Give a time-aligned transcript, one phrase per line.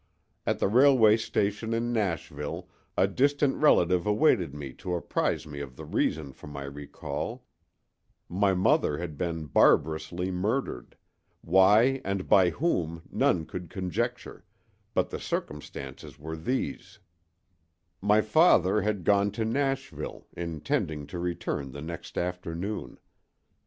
[0.47, 2.67] At the railway station in Nashville
[2.97, 7.45] a distant relative awaited me to apprise me of the reason for my recall:
[8.27, 14.43] my mother had been barbarously murdered—why and by whom none could conjecture,
[14.95, 16.97] but the circumstances were these:
[18.01, 22.97] My father had gone to Nashville, intending to return the next afternoon.